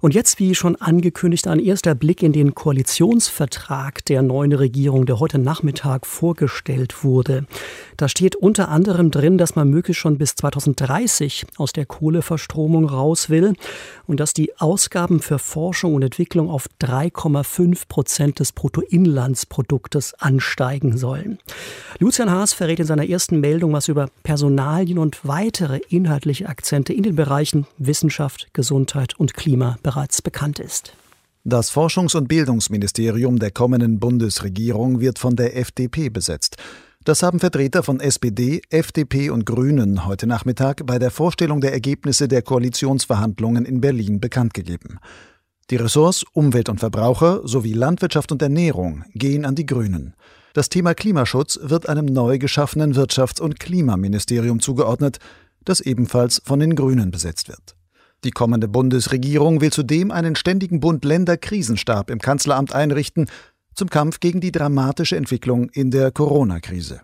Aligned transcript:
Und 0.00 0.14
jetzt, 0.14 0.38
wie 0.38 0.54
schon 0.54 0.76
angekündigt, 0.76 1.48
ein 1.48 1.58
erster 1.58 1.96
Blick 1.96 2.22
in 2.22 2.32
den 2.32 2.54
Koalitionsvertrag 2.54 4.04
der 4.04 4.22
neuen 4.22 4.52
Regierung, 4.52 5.06
der 5.06 5.18
heute 5.18 5.40
Nachmittag 5.40 6.06
vorgestellt 6.06 7.02
wurde. 7.02 7.46
Da 7.96 8.08
steht 8.08 8.36
unter 8.36 8.68
anderem 8.68 9.10
drin, 9.10 9.38
dass 9.38 9.56
man 9.56 9.68
möglichst 9.68 10.00
schon 10.00 10.16
bis 10.16 10.36
2030 10.36 11.46
aus 11.56 11.72
der 11.72 11.84
Kohleverstromung 11.84 12.88
raus 12.88 13.28
will 13.28 13.54
und 14.06 14.20
dass 14.20 14.34
die 14.34 14.56
Ausgaben 14.60 15.20
für 15.20 15.40
Forschung 15.40 15.96
und 15.96 16.04
Entwicklung 16.04 16.48
auf 16.48 16.68
3,5 16.80 17.88
Prozent 17.88 18.38
des 18.38 18.52
Bruttoinlandsproduktes 18.52 20.14
ansteigen 20.14 20.96
sollen. 20.96 21.38
Lucian 21.98 22.30
Haas 22.30 22.52
verrät 22.52 22.78
in 22.78 22.86
seiner 22.86 23.08
ersten 23.08 23.40
Meldung 23.40 23.72
was 23.72 23.88
über 23.88 24.10
Personalien 24.22 24.98
und 24.98 25.26
weitere 25.26 25.80
inhaltliche 25.88 26.48
Akzente 26.48 26.92
in 26.92 27.02
den 27.02 27.16
Bereichen 27.16 27.66
Wissenschaft, 27.78 28.46
Gesundheit 28.52 29.18
und 29.18 29.34
Klima 29.34 29.76
bereits 29.88 30.20
bekannt 30.20 30.58
ist. 30.58 30.92
Das 31.44 31.72
Forschungs- 31.72 32.14
und 32.14 32.28
Bildungsministerium 32.28 33.38
der 33.38 33.50
kommenden 33.50 33.98
Bundesregierung 33.98 35.00
wird 35.00 35.18
von 35.18 35.34
der 35.34 35.56
FDP 35.56 36.10
besetzt. 36.10 36.58
Das 37.04 37.22
haben 37.22 37.40
Vertreter 37.40 37.82
von 37.82 37.98
SPD, 37.98 38.60
FDP 38.68 39.30
und 39.30 39.46
Grünen 39.46 40.04
heute 40.04 40.26
Nachmittag 40.26 40.84
bei 40.84 40.98
der 40.98 41.10
Vorstellung 41.10 41.62
der 41.62 41.72
Ergebnisse 41.72 42.28
der 42.28 42.42
Koalitionsverhandlungen 42.42 43.64
in 43.64 43.80
Berlin 43.80 44.20
bekannt 44.20 44.52
gegeben. 44.52 44.98
Die 45.70 45.76
Ressorts 45.76 46.22
Umwelt 46.34 46.68
und 46.68 46.80
Verbraucher 46.80 47.40
sowie 47.44 47.72
Landwirtschaft 47.72 48.30
und 48.30 48.42
Ernährung 48.42 49.06
gehen 49.14 49.46
an 49.46 49.54
die 49.54 49.64
Grünen. 49.64 50.12
Das 50.52 50.68
Thema 50.68 50.92
Klimaschutz 50.92 51.58
wird 51.62 51.88
einem 51.88 52.04
neu 52.04 52.36
geschaffenen 52.36 52.92
Wirtschafts- 52.92 53.40
und 53.40 53.58
Klimaministerium 53.58 54.60
zugeordnet, 54.60 55.16
das 55.64 55.80
ebenfalls 55.80 56.42
von 56.44 56.60
den 56.60 56.74
Grünen 56.76 57.10
besetzt 57.10 57.48
wird. 57.48 57.77
Die 58.24 58.32
kommende 58.32 58.66
Bundesregierung 58.66 59.60
will 59.60 59.72
zudem 59.72 60.10
einen 60.10 60.34
ständigen 60.34 60.80
Bund-Länder-Krisenstab 60.80 62.10
im 62.10 62.18
Kanzleramt 62.18 62.74
einrichten 62.74 63.26
zum 63.74 63.88
Kampf 63.90 64.18
gegen 64.18 64.40
die 64.40 64.50
dramatische 64.50 65.16
Entwicklung 65.16 65.68
in 65.70 65.92
der 65.92 66.10
Corona-Krise. 66.10 67.02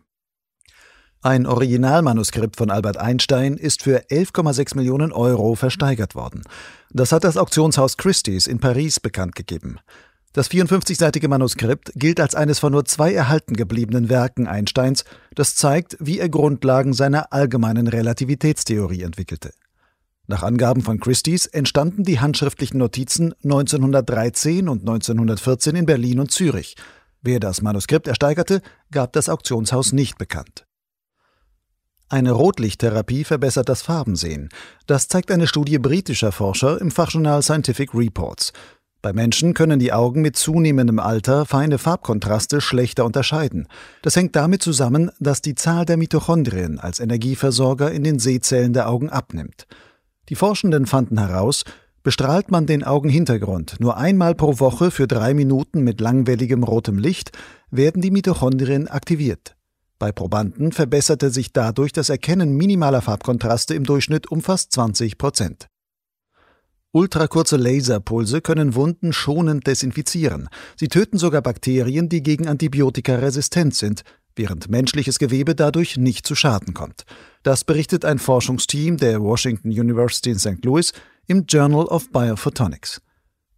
Ein 1.23 1.47
Originalmanuskript 1.47 2.57
von 2.57 2.71
Albert 2.71 2.99
Einstein 2.99 3.55
ist 3.55 3.83
für 3.83 4.01
11,6 4.11 4.77
Millionen 4.77 5.11
Euro 5.11 5.55
versteigert 5.55 6.15
worden. 6.15 6.43
Das 6.91 7.13
hat 7.13 7.25
das 7.25 7.37
Auktionshaus 7.37 7.97
Christie's 7.97 8.47
in 8.47 8.59
Paris 8.59 9.01
bekannt 9.01 9.35
gegeben. 9.35 9.79
Das 10.35 10.51
54-seitige 10.51 11.29
Manuskript 11.29 11.93
gilt 11.95 12.21
als 12.21 12.35
eines 12.35 12.59
von 12.59 12.73
nur 12.73 12.85
zwei 12.85 13.15
erhalten 13.15 13.55
gebliebenen 13.55 14.09
Werken 14.09 14.49
Einsteins, 14.49 15.05
das 15.35 15.55
zeigt, 15.55 15.97
wie 16.01 16.19
er 16.19 16.29
Grundlagen 16.29 16.93
seiner 16.93 17.33
allgemeinen 17.33 17.87
Relativitätstheorie 17.87 19.03
entwickelte. 19.03 19.53
Nach 20.27 20.43
Angaben 20.43 20.83
von 20.83 21.01
Christie's 21.01 21.47
entstanden 21.47 22.03
die 22.03 22.19
handschriftlichen 22.19 22.79
Notizen 22.79 23.35
1913 23.45 24.69
und 24.69 24.81
1914 24.81 25.77
in 25.77 25.87
Berlin 25.87 26.19
und 26.19 26.31
Zürich. 26.31 26.77
Wer 27.21 27.41
das 27.41 27.61
Manuskript 27.61 28.07
ersteigerte, 28.07 28.63
gab 28.91 29.13
das 29.13 29.29
Auktionshaus 29.29 29.93
nicht 29.93 30.17
bekannt. 30.17 30.65
Eine 32.09 32.33
Rotlichttherapie 32.33 33.25
verbessert 33.25 33.69
das 33.69 33.83
Farbensehen. 33.83 34.49
Das 34.87 35.09
zeigt 35.09 35.31
eine 35.31 35.47
Studie 35.47 35.79
britischer 35.79 36.33
Forscher 36.33 36.81
im 36.81 36.91
Fachjournal 36.91 37.43
Scientific 37.43 37.95
Reports. 37.95 38.53
Bei 39.03 39.13
Menschen 39.13 39.53
können 39.53 39.79
die 39.79 39.93
Augen 39.93 40.23
mit 40.23 40.37
zunehmendem 40.37 40.99
Alter 40.99 41.45
feine 41.45 41.77
Farbkontraste 41.77 42.63
schlechter 42.63 43.05
unterscheiden. 43.05 43.69
Das 44.01 44.17
hängt 44.17 44.35
damit 44.37 44.63
zusammen, 44.63 45.11
dass 45.21 45.43
die 45.43 45.55
Zahl 45.55 45.85
der 45.85 45.99
Mitochondrien 45.99 46.79
als 46.79 47.01
Energieversorger 47.01 47.91
in 47.91 48.05
den 48.05 48.19
Sehzellen 48.19 48.73
der 48.73 48.89
Augen 48.89 49.11
abnimmt. 49.11 49.67
Die 50.29 50.35
Forschenden 50.35 50.87
fanden 50.87 51.19
heraus, 51.19 51.65
bestrahlt 52.03 52.51
man 52.51 52.67
den 52.67 52.85
Augenhintergrund 52.85 53.77
nur 53.81 53.97
einmal 53.97 54.35
pro 54.35 54.59
Woche 54.61 54.91
für 54.91 55.07
drei 55.07 55.35
Minuten 55.35 55.83
mit 55.83 56.01
langwelligem 56.01 56.63
rotem 56.63 56.99
Licht, 56.99 57.33
werden 57.71 58.03
die 58.03 58.11
Mitochondrien 58.11 58.89
aktiviert. 58.89 59.57
Bei 59.99 60.13
Probanden 60.13 60.73
verbesserte 60.73 61.31
sich 61.31 61.53
dadurch 61.53 61.93
das 61.93 62.09
Erkennen 62.09 62.57
minimaler 62.57 63.01
Farbkontraste 63.01 63.75
im 63.75 63.85
Durchschnitt 63.85 64.31
um 64.31 64.43
fast 64.43 64.73
20 64.73 65.19
Prozent. 65.19 65.69
Ultrakurze 66.93 67.57
Laserpulse 67.57 68.41
können 68.41 68.75
Wunden 68.75 69.13
schonend 69.13 69.67
desinfizieren. 69.67 70.49
Sie 70.77 70.89
töten 70.89 71.19
sogar 71.19 71.43
Bakterien, 71.43 72.09
die 72.09 72.23
gegen 72.23 72.47
Antibiotika 72.47 73.17
resistent 73.17 73.75
sind, 73.75 74.03
während 74.37 74.69
menschliches 74.69 75.19
Gewebe 75.19 75.55
dadurch 75.55 75.97
nicht 75.97 76.27
zu 76.27 76.35
Schaden 76.35 76.75
kommt. 76.75 77.05
Das 77.43 77.65
berichtet 77.65 78.05
ein 78.05 78.19
Forschungsteam 78.19 78.97
der 78.97 79.23
Washington 79.23 79.69
University 79.69 80.31
in 80.31 80.39
St. 80.39 80.65
Louis 80.65 80.93
im 81.27 81.45
Journal 81.47 81.87
of 81.87 82.11
Biophotonics. 82.11 83.01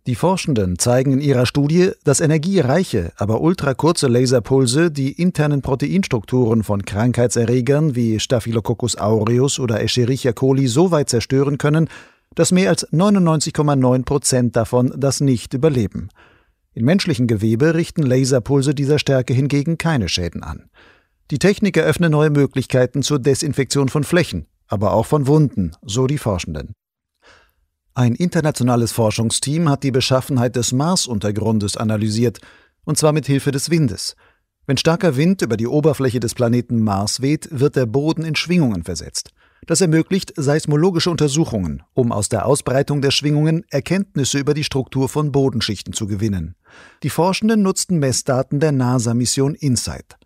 Die 0.07 0.15
Forschenden 0.15 0.79
zeigen 0.79 1.15
in 1.15 1.21
ihrer 1.21 1.47
Studie, 1.47 1.91
dass 2.05 2.21
energiereiche, 2.21 3.13
aber 3.17 3.41
ultrakurze 3.41 4.07
Laserpulse 4.07 4.93
die 4.93 5.11
internen 5.11 5.63
Proteinstrukturen 5.63 6.63
von 6.63 6.85
Krankheitserregern 6.85 7.97
wie 7.97 8.21
Staphylococcus 8.21 8.97
aureus 8.97 9.59
oder 9.59 9.83
Escherichia 9.83 10.33
coli 10.33 10.69
so 10.69 10.93
weit 10.93 11.09
zerstören 11.09 11.59
können, 11.59 11.89
dass 12.37 12.53
mehr 12.53 12.71
als 12.71 12.87
99,9 12.93 14.05
Prozent 14.05 14.55
davon 14.55 14.95
das 14.97 15.21
nicht 15.21 15.55
überleben. 15.55 16.11
In 16.77 16.85
menschlichen 16.85 17.27
Gewebe 17.27 17.75
richten 17.75 18.03
Laserpulse 18.03 18.75
dieser 18.75 18.99
Stärke 18.99 19.33
hingegen 19.33 19.79
keine 19.79 20.11
Schäden 20.11 20.43
an. 20.43 20.69
Die 21.31 21.39
Technik 21.39 21.79
eröffne 21.79 22.11
neue 22.11 22.29
Möglichkeiten 22.29 23.03
zur 23.03 23.19
Desinfektion 23.19 23.89
von 23.89 24.05
Flächen, 24.05 24.47
aber 24.67 24.93
auch 24.93 25.07
von 25.07 25.27
Wunden, 25.27 25.73
so 25.81 26.07
die 26.07 26.19
Forschenden. 26.19 26.75
Ein 27.95 28.15
internationales 28.15 28.93
Forschungsteam 28.93 29.71
hat 29.71 29.85
die 29.85 29.91
Beschaffenheit 29.91 30.55
des 30.55 30.73
Marsuntergrundes 30.73 31.79
analysiert, 31.79 32.41
und 32.85 32.99
zwar 32.99 33.15
mit 33.15 33.25
Hilfe 33.25 33.53
des 33.53 33.71
Windes. 33.71 34.15
Wenn 34.67 34.77
starker 34.77 35.17
Wind 35.17 35.41
über 35.41 35.57
die 35.57 35.69
Oberfläche 35.69 36.21
des 36.21 36.35
Planeten 36.35 36.85
Mars 36.85 37.23
weht, 37.23 37.49
wird 37.51 37.77
der 37.77 37.87
Boden 37.87 38.23
in 38.23 38.37
Schwingungen 38.37 38.85
versetzt. 38.85 39.31
Das 39.65 39.81
ermöglicht 39.81 40.33
seismologische 40.37 41.11
Untersuchungen, 41.11 41.83
um 41.95 42.13
aus 42.13 42.29
der 42.29 42.47
Ausbreitung 42.47 43.01
der 43.01 43.11
Schwingungen 43.11 43.65
Erkenntnisse 43.71 44.39
über 44.39 44.55
die 44.55 44.65
Struktur 44.65 45.09
von 45.09 45.33
Bodenschichten 45.33 45.93
zu 45.93 46.07
gewinnen. 46.07 46.55
Die 47.03 47.11
Forschenden 47.11 47.63
nutzten 47.63 47.99
Messdaten 47.99 48.61
der 48.61 48.73
NASA-Mission 48.73 49.55
InSight. 49.55 50.17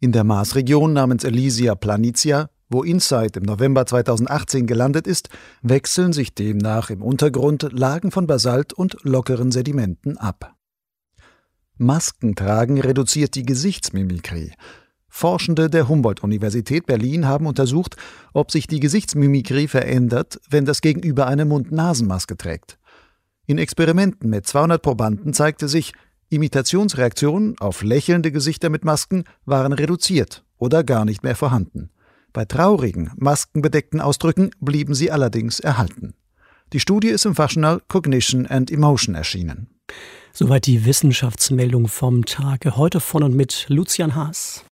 In 0.00 0.12
der 0.12 0.24
Marsregion 0.24 0.92
namens 0.92 1.24
Elysia 1.24 1.74
Planitia, 1.74 2.50
wo 2.68 2.82
InSight 2.82 3.36
im 3.36 3.44
November 3.44 3.86
2018 3.86 4.66
gelandet 4.66 5.06
ist, 5.06 5.28
wechseln 5.62 6.12
sich 6.12 6.34
demnach 6.34 6.90
im 6.90 7.02
Untergrund 7.02 7.68
Lagen 7.72 8.10
von 8.10 8.26
Basalt 8.26 8.72
und 8.72 8.96
lockeren 9.02 9.50
Sedimenten 9.50 10.18
ab. 10.18 10.54
Masken 11.76 12.36
tragen 12.36 12.80
reduziert 12.80 13.34
die 13.34 13.44
Gesichtsmimikrie. 13.44 14.52
Forschende 15.16 15.70
der 15.70 15.88
Humboldt-Universität 15.88 16.86
Berlin 16.86 17.28
haben 17.28 17.46
untersucht, 17.46 17.94
ob 18.32 18.50
sich 18.50 18.66
die 18.66 18.80
Gesichtsmimikrie 18.80 19.68
verändert, 19.68 20.40
wenn 20.50 20.64
das 20.64 20.80
Gegenüber 20.80 21.28
eine 21.28 21.44
Mund-Nasen-Maske 21.44 22.36
trägt. 22.36 22.80
In 23.46 23.58
Experimenten 23.58 24.28
mit 24.28 24.44
200 24.44 24.82
Probanden 24.82 25.32
zeigte 25.32 25.68
sich, 25.68 25.92
Imitationsreaktionen 26.30 27.56
auf 27.60 27.84
lächelnde 27.84 28.32
Gesichter 28.32 28.70
mit 28.70 28.84
Masken 28.84 29.22
waren 29.44 29.72
reduziert 29.72 30.44
oder 30.58 30.82
gar 30.82 31.04
nicht 31.04 31.22
mehr 31.22 31.36
vorhanden. 31.36 31.90
Bei 32.32 32.44
traurigen, 32.44 33.12
maskenbedeckten 33.14 34.00
Ausdrücken 34.00 34.50
blieben 34.58 34.96
sie 34.96 35.12
allerdings 35.12 35.60
erhalten. 35.60 36.14
Die 36.72 36.80
Studie 36.80 37.10
ist 37.10 37.24
im 37.24 37.36
Fachjournal 37.36 37.82
Cognition 37.86 38.48
and 38.48 38.68
Emotion 38.68 39.14
erschienen. 39.14 39.68
Soweit 40.32 40.66
die 40.66 40.84
Wissenschaftsmeldung 40.84 41.86
vom 41.86 42.24
Tage. 42.24 42.76
Heute 42.76 42.98
von 42.98 43.22
und 43.22 43.36
mit 43.36 43.66
Lucian 43.68 44.16
Haas. 44.16 44.64